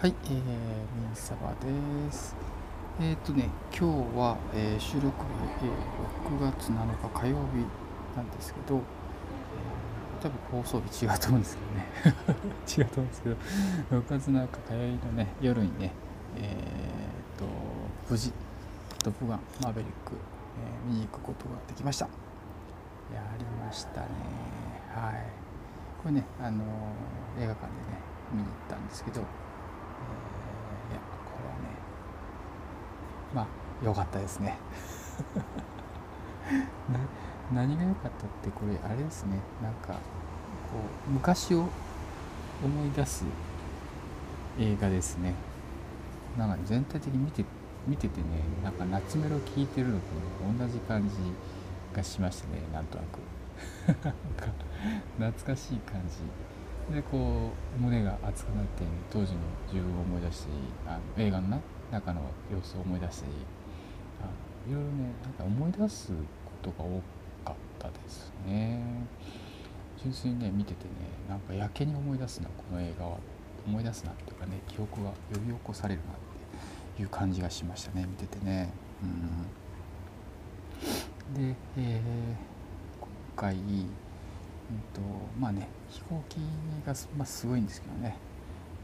[0.00, 2.34] はい、えー、ミンサバです。
[2.98, 5.12] えっ、ー、とね、今日は、えー、収録日、
[5.62, 7.66] えー、6月7日火曜日
[8.16, 12.46] なんですけど、えー、多分放送日違うと思うんですけどね。
[12.78, 13.36] 違うと思うんですけど、
[14.00, 15.92] 6月7日火曜日のね、夜にね、
[16.38, 16.56] え
[17.36, 17.44] っ、と、
[18.08, 18.32] 無事、
[19.04, 22.06] トップガン、マーベリック、え見に行くことができました。
[23.12, 24.06] やりましたね。
[24.94, 25.26] はい。
[26.02, 26.64] これね、あの
[27.38, 28.00] 映画館でね、
[28.32, 29.20] 見に行ったんですけど、
[30.94, 31.68] やこれはね
[33.34, 33.46] まあ
[33.84, 34.58] 良かったですね。
[37.52, 39.38] 何が良かったってこれあれですね。
[39.62, 39.98] なんかこ
[41.08, 41.68] う昔を
[42.62, 43.24] 思い出す
[44.58, 45.34] 映画ですね。
[46.38, 47.44] なんか全体的に見て
[47.86, 48.26] 見ててね
[48.62, 51.16] なんか夏メロ聴いてるのと、ね、同じ感じ
[51.94, 53.18] がしましたねなんとなく。
[55.18, 56.18] 懐かしい感じ。
[56.94, 59.38] でこう胸が熱くなって当時の
[59.72, 60.52] 自分を思い出したり
[60.86, 61.60] あの映画の
[61.90, 62.20] 中の
[62.52, 63.32] 様子を思い出したり
[64.20, 66.16] あのいろいろねなんか思い出すこ
[66.62, 67.02] とが多
[67.44, 68.82] かったですね。
[70.02, 70.90] 純粋にね見ててね
[71.28, 73.18] なんかやけに思い出すなこの映画は。
[73.66, 76.16] 思い出すなっていうかね記憶が呼び起こされるなっ
[76.96, 78.72] ていう感じがしましたね見ててね。
[79.02, 79.06] う
[81.36, 81.52] ん。
[81.52, 83.56] で、えー、今回
[84.70, 85.00] うんと
[85.38, 86.36] まあね飛行機
[86.86, 88.16] が、まあ、すごいんですけどね、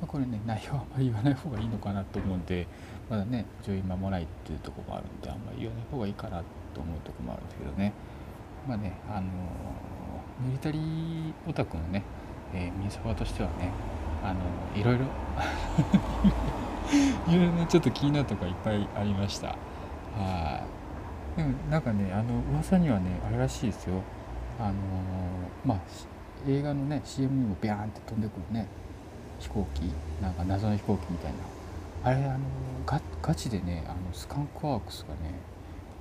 [0.00, 2.66] まあ、これね内容はあんまり言わない方がいいのかなと思うんで
[3.08, 6.42] まだね女優間もないっていうとこもあるんであんまり言わない方がいいかな
[6.74, 7.92] と思うとこもあるんですけどね。
[8.68, 9.28] まあねあの
[10.46, 12.04] ミリタリーオタクのね、
[12.54, 13.72] えー、ミニサバとしてはね
[14.22, 14.40] あの
[14.78, 15.06] いろいろ
[17.32, 19.56] いろいろねちょっと気になるとこがいっぱいありました。
[20.16, 20.62] は
[21.36, 21.38] い。
[21.38, 24.02] でもなんかねあの噂にはねあれらしいですよ。
[24.60, 24.74] あの
[25.64, 25.78] まあ
[26.46, 28.68] 映画のね CM にもビャーンって飛んでくるね
[29.38, 29.80] 飛行機
[30.22, 31.38] なんか謎の飛行機みたいな。
[32.02, 32.38] あれあの
[32.86, 35.34] ガガチでねあのスカンクワークスがね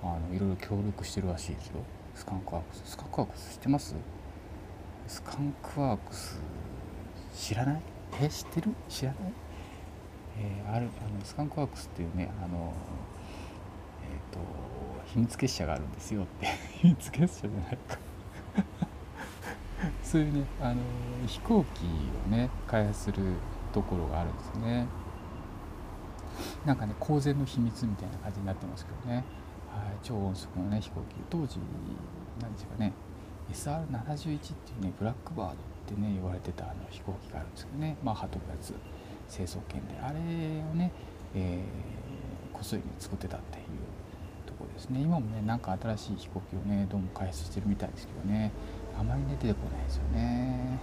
[0.02, 1.82] あのいろいろ協力してるらしいですよ。
[2.16, 2.84] スカンクワークス。
[2.92, 3.96] スカンクワークス知ってます？
[5.08, 6.40] スカンクワークス
[7.36, 7.82] 知らない？
[8.22, 8.72] え知ってる？
[8.88, 9.34] 知らない？
[10.38, 12.74] えー、あるあのスカンクワークスっていうねあの
[14.04, 14.40] えっ、と
[15.14, 16.48] 秘密結社があるんですよって。
[16.82, 17.98] 秘密結社じゃないか。
[20.04, 20.82] そういうねあの
[21.28, 21.86] 飛行機
[22.28, 23.24] をね開発する
[23.72, 24.88] ところがあるんですね。
[26.66, 29.26] なんかね公然の秘密みたいな感じになってますけどね、はい、
[30.02, 31.16] 超音速のね飛行機。
[31.30, 31.60] 当時
[32.42, 32.94] 何ですかね。
[33.52, 35.56] SR71 っていうねブラックバードっ
[35.88, 37.98] てね言われてたあの飛行機があるんですけどね。
[38.04, 38.74] マッハ飛ぶやつ。
[39.30, 39.98] 成層圏で。
[40.02, 40.92] あれをね、
[41.36, 43.66] えー、こっそり、ね、作ってたっていう
[44.80, 45.02] ですね。
[45.02, 48.52] 今もねなんか新しい飛行機をねどうも開発してるみたいですけどね。
[48.98, 50.80] あまりね出てこないですよね。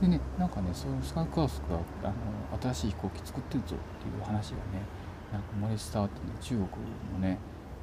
[0.00, 1.76] でねなんかねそういうスカイクラスが
[2.08, 4.80] あの新しい飛行機作ってるぞっていう話がね
[5.32, 6.60] なんか漏れ伝わってね中国
[7.12, 7.38] もね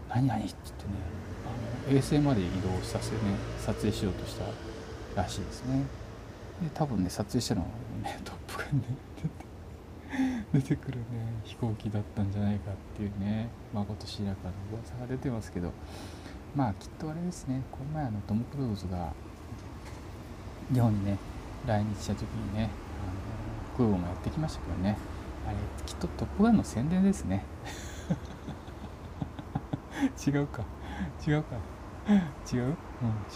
[0.09, 0.91] 何々って言ってね
[1.87, 5.83] あの衛星まで移動させてね撮影しようとしたらしいですね。
[6.61, 7.67] で多分ね撮影したのは
[8.03, 8.87] ねトップガンで
[10.53, 11.05] 出てくるね
[11.43, 15.71] 飛行機だったんじゃないかっていうねまことしらかの噂が出てますけど
[16.55, 19.13] まあきっとあれですねこの前あのトム・クルーズが
[20.73, 21.17] 日本にね
[21.65, 22.69] 来日した時にね
[23.77, 24.97] あの空母もやってきましたけどね
[25.47, 27.43] あれきっとトップガンの宣伝ですね。
[30.27, 30.63] 違うか。
[31.25, 31.55] 違うか。
[32.51, 32.63] 違う？
[32.63, 32.75] うん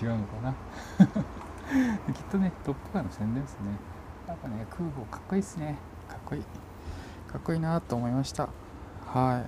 [0.01, 0.53] 違うのかな。
[2.13, 3.67] きっとねトップガンの宣伝ですね。
[4.27, 5.77] やっぱね空母かっこいいっすね。
[6.29, 6.41] こいい。
[7.31, 8.49] かっこいいなと思いました。
[9.05, 9.43] は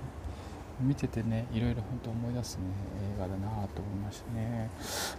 [0.80, 0.84] い。
[0.84, 2.62] 見ててねいろいろ本当思い出すね
[3.16, 4.70] 映画だなと思いましたね。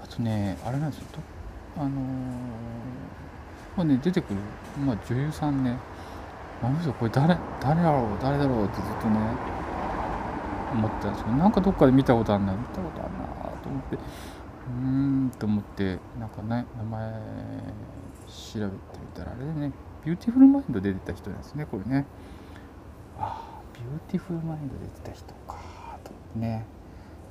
[0.04, 1.06] あとねあれなんですよ。
[1.78, 1.92] あのー、
[3.78, 4.40] まあね出てくる、
[4.86, 5.78] まあ、女優さんね。
[6.62, 9.20] あの人これ誰誰だろう誰だろうってずっとね
[10.72, 13.26] 思ってたんですけどなんかどっかで見たことあるな見たことあるな
[13.62, 14.88] と思ってうー
[15.28, 17.14] んと思ってなんかね名前
[18.28, 19.72] 調べてみたらあれでね
[20.06, 22.06] ビューティフルマインド出てた人なんですねこれね。
[23.18, 25.58] ああビューティフルマインド出てた人か
[26.04, 26.66] とね。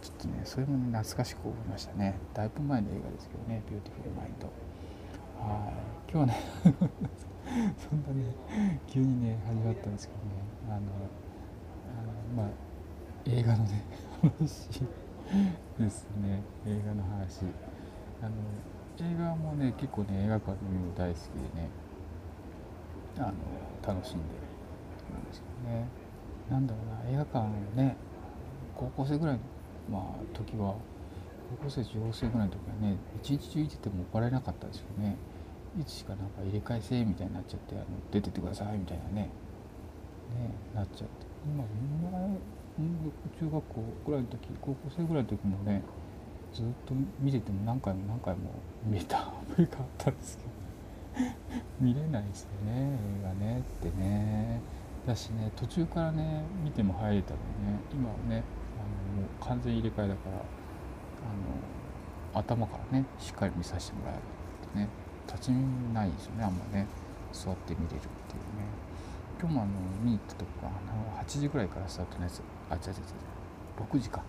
[0.01, 2.19] ちょっとねそれもね懐かしく思いましたね。
[2.35, 4.47] だいぶ前の映画ですけどね「ビューティフルマインド」
[5.39, 5.73] はい。
[6.11, 6.41] 今日はね
[7.79, 8.35] そんなね
[8.87, 10.31] 急にね始まったんですけどね。
[10.69, 12.47] あのあのまあ
[13.27, 13.85] 映画のね
[14.23, 14.81] 話
[15.79, 16.43] ですね。
[16.67, 17.45] 映画の話。
[18.23, 18.33] あの
[18.99, 21.23] 映画もね結構ね映画館で見るの大好き
[21.55, 21.69] でね。
[23.19, 23.33] あの
[23.87, 24.25] 楽しんで
[25.13, 25.87] るんですけどね。
[26.51, 27.97] なんだろうな映画館ね
[28.75, 29.41] 高校生ぐらいの
[29.91, 30.75] まあ時は
[31.59, 35.17] 高校生中学生ぐらいの時はね一日中いてても怒られなかったですよね。
[35.81, 39.31] いつしかなんか入れ替えせみたいになっちゃってあの出てってくださいみたいなねね
[40.75, 41.27] なっちゃって。
[41.47, 41.65] 今
[43.39, 45.83] 中学校ぐらいの時高校生ぐらいの時もね
[46.53, 48.51] ずっと見てても何回も何回も
[48.85, 50.62] 見えたアメリカあったんですけど。
[51.81, 54.61] 見れないですよね映画ねってね。
[55.07, 57.43] だしね途中からね見ても入れたのね。
[57.93, 58.43] 今はね
[58.79, 60.39] あのもう完全入れ替えだからあ
[62.35, 64.19] の頭からねしっかり見させてもらえる
[64.69, 64.89] ってね。
[65.27, 66.87] 立ち見ないですよねあんまね。
[67.33, 68.13] 座って見れるっていうね。
[69.41, 69.71] 今日もあの
[70.05, 72.43] 見に行ったとこが8時ぐらいからスタートのやつ。
[72.71, 73.99] あ違う違う違う。
[73.99, 74.23] 6時か。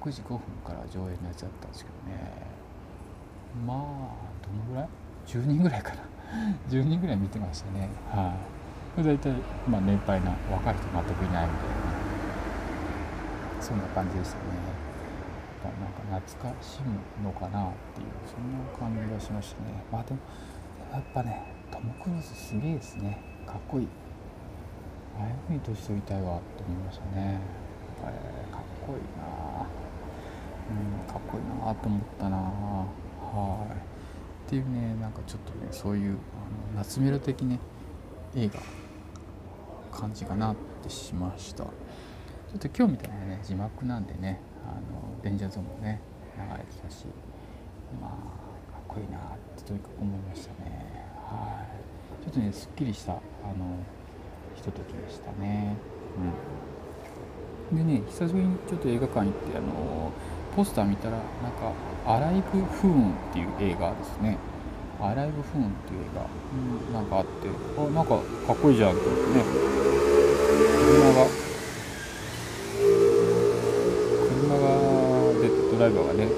[0.00, 2.32] 6時5分から上映のやつだったんですけどね。
[3.66, 4.88] まあどのぐらい？
[5.26, 6.02] 10人ぐらいかな。
[6.68, 7.88] 10人ぐらい見てましたね。
[8.10, 8.34] は
[8.98, 9.32] い、大体、
[9.68, 11.92] まあ、年配な若い人全くいないみたいな。
[13.60, 14.42] そんな感じでしたね。
[15.62, 19.84] なんか懐かしむのかなっていうそんな感じがしましたね。
[19.92, 20.18] まあでも
[20.92, 23.22] やっぱねトム・クルーズすげえですね。
[23.46, 23.88] かっこいい。
[25.18, 27.38] ああいうふうに年取りたいわって思いましたね、
[28.04, 29.66] えー、かっこいいな。
[30.68, 32.36] うんかっこいいなと思ったな。
[32.36, 32.91] はい
[34.52, 36.18] っていうねなんかちょっとねそういうあの
[36.76, 37.58] 夏メロ的ね
[38.36, 38.60] 映画
[39.98, 41.64] 感じかなってしました。
[41.64, 41.70] ちょ
[42.56, 46.02] っと今日みたいなね字幕なんでねあのデンジャーゾーンもね
[46.36, 47.06] 流れてたし
[47.98, 48.10] まあ
[48.70, 49.20] かっこいいなっ
[49.56, 51.08] てとにかく思いましたね。
[51.24, 51.64] は
[52.20, 52.24] い。
[52.24, 53.20] ちょっとねすっきりしたあの
[54.54, 55.76] ひとときでしたね。
[57.72, 57.78] うん。
[57.78, 60.12] でね久しぶりにちょっと映画館行ってあの
[60.54, 61.72] ポスター見たらなんか
[62.06, 64.36] 「アライブ・フーン」っていう映画ですね
[65.00, 67.48] 「アライブ・フーン」っていう映画、うん、なんかあって。
[67.78, 68.10] あなんか
[68.46, 69.44] かっこいいじゃんと思ってね。
[70.92, 71.26] 車が
[74.28, 74.68] 車が
[75.40, 76.30] でドライバーがね映っ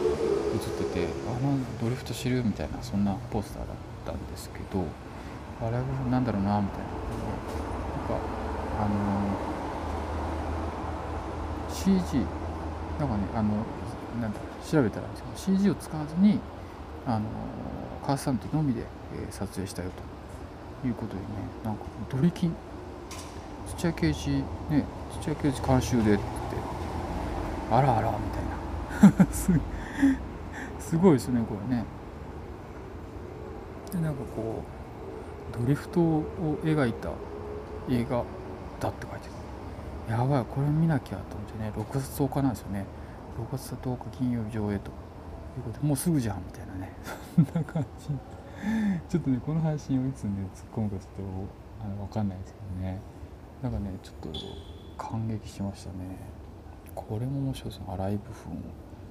[0.85, 3.77] ててあのドリフト知るみたいなそんなポスターだっ
[4.07, 4.85] たんですけど
[5.61, 5.79] あれ
[6.11, 6.85] なんだろうなみたいな。
[6.87, 8.35] なんか
[8.81, 9.55] あの
[11.73, 12.25] CG
[12.99, 13.65] なんかねあの
[14.21, 15.07] なん調べたら
[15.37, 16.41] CG を使わずに
[17.07, 17.27] あの
[18.07, 18.83] カースタントのみで、
[19.15, 19.91] えー、撮影したよ
[20.83, 21.27] ということでね
[21.65, 22.57] なんかドリキン
[23.77, 24.31] 土屋刑事
[24.71, 24.85] ね
[25.21, 26.23] 土屋刑事監修でって
[27.71, 29.33] あらあらみたいな。
[30.79, 31.85] すごいですねこれね。
[33.91, 34.63] でなんかこ
[35.53, 36.25] うドリフトを
[36.63, 37.11] 描いた
[37.91, 38.23] 映画
[38.81, 39.27] だって書いて
[40.09, 40.13] る。
[40.13, 42.87] やばいこれ見なきゃと思ってね6月10日なんですよね。
[43.39, 44.91] 6月10日金曜日上映と。
[45.57, 46.93] いうことでもうすぐじゃんみたいなね。
[47.37, 48.09] そんな感じ。
[49.09, 51.27] ちょっとねこの配信をいつね突っ込むかちょっ
[51.81, 53.01] とあの分かんないですけどね。
[53.63, 54.39] なんかねちょっと
[54.97, 56.17] 感激しましたね。
[56.95, 58.63] これも面白いですねアライブフン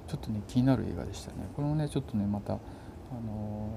[0.06, 1.48] ちょっとね気になる映画でしたね。
[1.54, 3.68] これもねちょっとねまたあの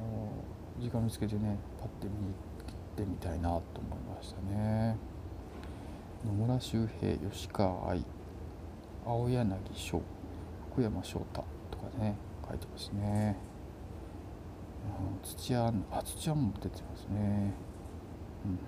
[0.80, 4.98] ー、時間見つけてねパッて見に行ってみたいなと思いましたね。
[6.26, 8.04] 野村周平吉川愛
[9.06, 10.17] 青柳翔。
[10.78, 12.16] 福山翔太とかね
[12.48, 13.36] 書いてますね、
[15.02, 17.52] うん、土屋あ土屋も出てますね、
[18.46, 18.60] うんうん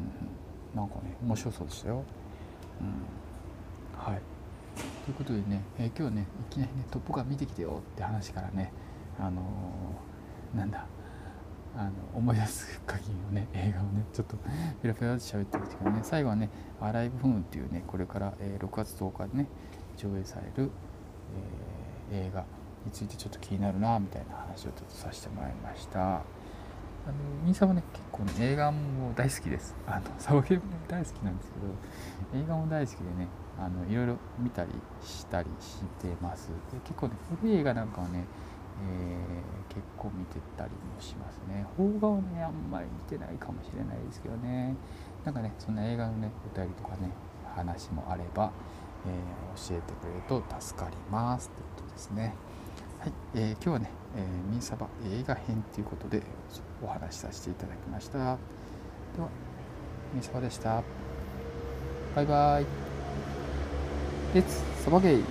[0.74, 2.04] うん、なんかね面白そうでしたよ、
[2.82, 4.22] うん、はい。
[5.06, 8.72] ということでね、えー、今日はねいきなりね「トップガン見てきてよ」って話からね
[9.20, 10.88] あのー、なんだ
[11.78, 14.36] あの思い出す限りのね映画をねちょっと
[14.82, 16.50] ペラペラで喋ってるんですけどね最後はね
[16.82, 19.48] 「アライブ・フーン」っていうねこれから、えー、6月10日にね
[19.96, 20.72] 上映される、
[21.36, 21.80] えー
[22.12, 22.44] 映画
[22.86, 26.00] についてちょっと気になるなみたいな話をちょっとさせてもらいました。
[27.08, 27.14] あの
[27.44, 29.76] ミンさんはね結構ね映画も大好きです。
[29.88, 31.60] あのサバゲーも大好きなんですけ
[32.38, 34.70] ど映画も大好きでねあのいろいろ見たり
[35.02, 36.50] したりしてます。
[36.72, 38.26] で結構ね古い映画なんかはね、
[38.84, 41.66] えー、結構見てたりもしますね。
[41.78, 44.76] 邦画はねあんまり見てないかもしれないですけどね。
[45.26, 47.12] なんかねそんな映画のねお便りとかね
[47.56, 48.52] 話もあれば、
[49.08, 52.36] えー、教えてくれると助かりますということですね。
[53.00, 56.22] はい、えー、今日はね、えー、ミンサバ映画編ということで
[56.84, 58.18] お話しさせていただきました。
[58.18, 58.38] では、
[60.14, 60.84] ミンサバでした。
[62.16, 62.66] バイバイ。
[64.34, 65.24] レッツサバゲイ